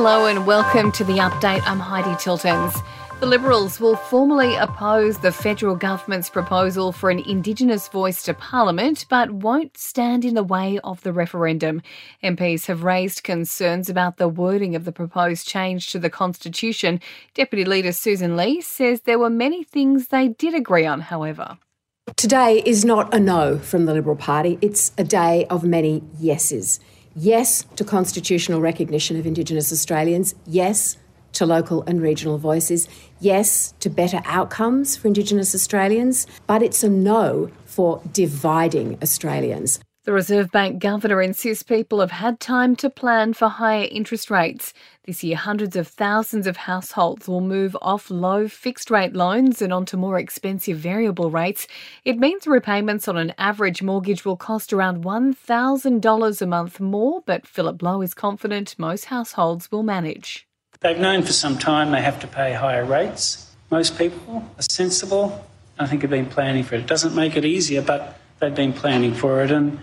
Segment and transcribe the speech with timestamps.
[0.00, 1.60] Hello and welcome to the update.
[1.66, 2.80] I'm Heidi Tiltons.
[3.18, 9.06] The Liberals will formally oppose the federal government's proposal for an Indigenous voice to Parliament,
[9.10, 11.82] but won't stand in the way of the referendum.
[12.22, 17.00] MPs have raised concerns about the wording of the proposed change to the Constitution.
[17.34, 21.58] Deputy Leader Susan Lee says there were many things they did agree on, however.
[22.14, 26.78] Today is not a no from the Liberal Party, it's a day of many yeses.
[27.14, 30.96] Yes to constitutional recognition of Indigenous Australians, yes
[31.32, 32.88] to local and regional voices,
[33.20, 39.80] yes to better outcomes for Indigenous Australians, but it's a no for dividing Australians.
[40.08, 44.72] The Reserve Bank governor insists people have had time to plan for higher interest rates.
[45.04, 49.70] This year, hundreds of thousands of households will move off low fixed rate loans and
[49.70, 51.66] onto more expensive variable rates.
[52.06, 57.46] It means repayments on an average mortgage will cost around $1,000 a month more, but
[57.46, 60.48] Philip Lowe is confident most households will manage.
[60.80, 63.54] They've known for some time they have to pay higher rates.
[63.70, 65.44] Most people are sensible.
[65.78, 66.80] I think have been planning for it.
[66.80, 69.50] It doesn't make it easier, but they've been planning for it.
[69.50, 69.78] And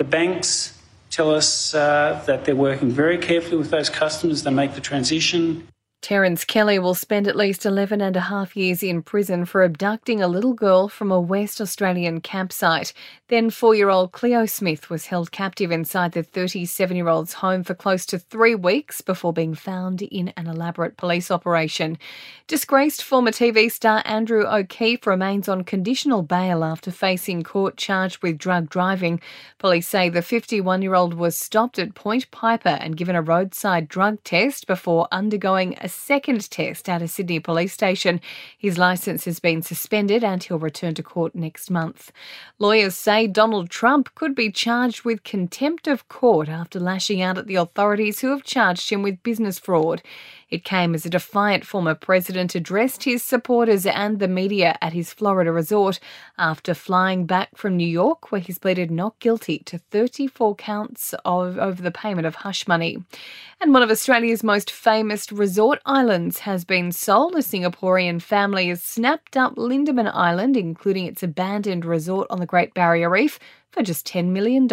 [0.00, 0.72] the banks
[1.10, 4.42] tell us uh, that they're working very carefully with those customers.
[4.42, 5.68] They make the transition.
[6.02, 10.22] Terence Kelly will spend at least 11 and a half years in prison for abducting
[10.22, 12.94] a little girl from a West Australian campsite.
[13.28, 17.62] Then four year old Cleo Smith was held captive inside the 37 year old's home
[17.62, 21.98] for close to three weeks before being found in an elaborate police operation.
[22.46, 28.38] Disgraced former TV star Andrew O'Keefe remains on conditional bail after facing court charged with
[28.38, 29.20] drug driving.
[29.58, 33.86] Police say the 51 year old was stopped at Point Piper and given a roadside
[33.86, 38.20] drug test before undergoing a second test at a Sydney police station.
[38.56, 42.12] His licence has been suspended and he'll return to court next month.
[42.58, 47.46] Lawyers say Donald Trump could be charged with contempt of court after lashing out at
[47.46, 50.02] the authorities who have charged him with business fraud.
[50.50, 55.12] It came as a defiant former president addressed his supporters and the media at his
[55.12, 56.00] Florida resort
[56.38, 61.56] after flying back from New York, where he's pleaded not guilty to 34 counts of
[61.56, 62.98] over the payment of hush money.
[63.60, 67.34] And one of Australia's most famous resort islands has been sold.
[67.34, 72.74] A Singaporean family has snapped up Lindeman Island, including its abandoned resort on the Great
[72.74, 73.38] Barrier Reef,
[73.70, 74.68] for just $10 million.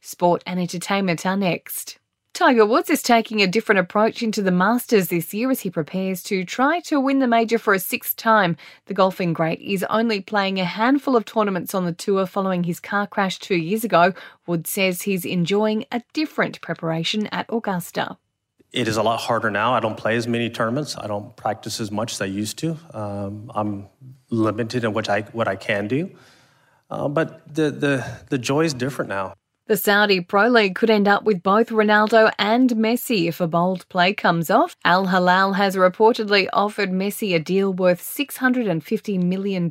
[0.00, 1.98] Sport and entertainment are next.
[2.34, 6.22] Tiger Woods is taking a different approach into the Masters this year as he prepares
[6.22, 8.56] to try to win the major for a sixth time.
[8.86, 12.80] The golfing great is only playing a handful of tournaments on the tour following his
[12.80, 14.14] car crash two years ago.
[14.46, 18.16] Woods says he's enjoying a different preparation at Augusta.
[18.72, 19.74] It is a lot harder now.
[19.74, 20.96] I don't play as many tournaments.
[20.96, 22.78] I don't practice as much as I used to.
[22.94, 23.88] Um, I'm
[24.30, 26.10] limited in what I what I can do,
[26.90, 29.34] uh, but the the the joy is different now.
[29.66, 33.88] The Saudi Pro League could end up with both Ronaldo and Messi if a bold
[33.88, 34.76] play comes off.
[34.84, 39.70] Al Hilal has reportedly offered Messi a deal worth $650 million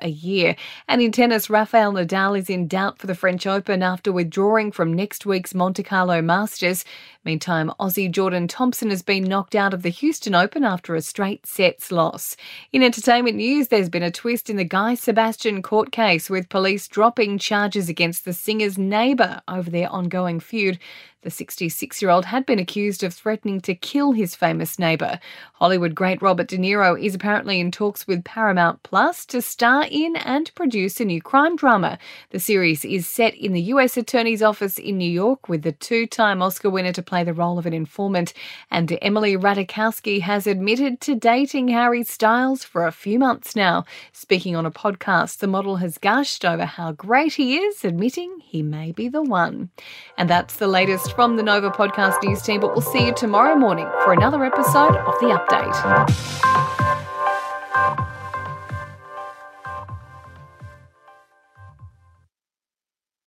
[0.00, 0.54] a year.
[0.86, 4.94] And in tennis, Rafael Nadal is in doubt for the French Open after withdrawing from
[4.94, 6.84] next week's Monte Carlo Masters.
[7.24, 11.46] Meantime, Aussie Jordan Thompson has been knocked out of the Houston Open after a straight
[11.46, 12.36] sets loss.
[12.72, 16.86] In entertainment news, there's been a twist in the Guy Sebastian court case with police
[16.86, 20.78] dropping charges against the singer's neighbour over their ongoing feud.
[21.22, 25.20] The 66 year old had been accused of threatening to kill his famous neighbour.
[25.54, 30.16] Hollywood great Robert De Niro is apparently in talks with Paramount Plus to star in
[30.16, 31.96] and produce a new crime drama.
[32.30, 36.08] The series is set in the US Attorney's Office in New York with the two
[36.08, 38.32] time Oscar winner to play the role of an informant.
[38.72, 43.84] And Emily Ratajkowski has admitted to dating Harry Styles for a few months now.
[44.12, 48.60] Speaking on a podcast, the model has gushed over how great he is, admitting he
[48.60, 49.70] may be the one.
[50.18, 53.54] And that's the latest from the Nova Podcast News team, but we'll see you tomorrow
[53.54, 56.71] morning for another episode of The Update.